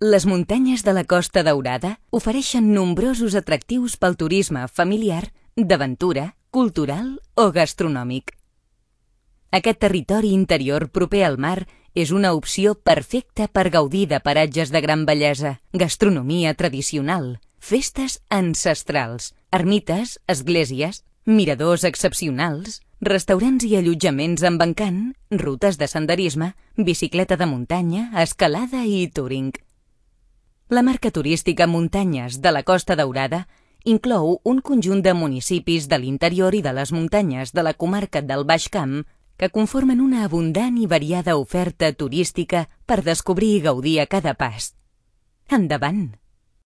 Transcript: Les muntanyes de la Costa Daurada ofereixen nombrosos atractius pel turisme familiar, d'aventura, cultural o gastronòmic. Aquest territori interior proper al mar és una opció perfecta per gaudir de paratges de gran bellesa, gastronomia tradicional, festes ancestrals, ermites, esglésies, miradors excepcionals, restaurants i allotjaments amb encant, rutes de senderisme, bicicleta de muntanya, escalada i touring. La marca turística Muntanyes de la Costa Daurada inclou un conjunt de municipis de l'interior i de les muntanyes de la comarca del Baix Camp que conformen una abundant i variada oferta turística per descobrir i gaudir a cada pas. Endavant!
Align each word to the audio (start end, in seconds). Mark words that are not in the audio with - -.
Les 0.00 0.26
muntanyes 0.26 0.84
de 0.84 0.92
la 0.94 1.02
Costa 1.02 1.42
Daurada 1.42 1.96
ofereixen 2.14 2.68
nombrosos 2.70 3.34
atractius 3.34 3.96
pel 3.98 4.14
turisme 4.14 4.60
familiar, 4.70 5.32
d'aventura, 5.56 6.36
cultural 6.54 7.16
o 7.34 7.48
gastronòmic. 7.50 8.30
Aquest 9.50 9.80
territori 9.82 10.30
interior 10.36 10.86
proper 10.94 11.24
al 11.26 11.34
mar 11.42 11.66
és 11.98 12.14
una 12.14 12.30
opció 12.38 12.76
perfecta 12.76 13.48
per 13.48 13.74
gaudir 13.74 14.06
de 14.06 14.22
paratges 14.22 14.70
de 14.70 14.86
gran 14.86 15.04
bellesa, 15.04 15.58
gastronomia 15.72 16.54
tradicional, 16.54 17.40
festes 17.58 18.20
ancestrals, 18.30 19.34
ermites, 19.50 20.20
esglésies, 20.28 21.02
miradors 21.26 21.82
excepcionals, 21.82 22.84
restaurants 23.00 23.66
i 23.66 23.74
allotjaments 23.74 24.46
amb 24.46 24.62
encant, 24.62 25.06
rutes 25.30 25.74
de 25.76 25.90
senderisme, 25.90 26.54
bicicleta 26.76 27.34
de 27.34 27.50
muntanya, 27.50 28.12
escalada 28.22 28.86
i 28.86 29.08
touring. 29.10 29.56
La 30.70 30.82
marca 30.82 31.10
turística 31.10 31.66
Muntanyes 31.66 32.42
de 32.42 32.50
la 32.52 32.60
Costa 32.62 32.94
Daurada 32.94 33.46
inclou 33.88 34.34
un 34.44 34.58
conjunt 34.60 35.00
de 35.00 35.14
municipis 35.16 35.86
de 35.88 35.96
l'interior 36.02 36.52
i 36.52 36.60
de 36.60 36.74
les 36.76 36.92
muntanyes 36.92 37.54
de 37.56 37.64
la 37.64 37.72
comarca 37.72 38.20
del 38.20 38.44
Baix 38.44 38.66
Camp 38.68 38.98
que 39.40 39.48
conformen 39.48 40.02
una 40.04 40.26
abundant 40.26 40.76
i 40.76 40.84
variada 40.90 41.38
oferta 41.40 41.88
turística 41.96 42.66
per 42.84 43.00
descobrir 43.06 43.54
i 43.56 43.62
gaudir 43.64 43.96
a 44.02 44.06
cada 44.12 44.34
pas. 44.36 44.74
Endavant! 45.48 46.10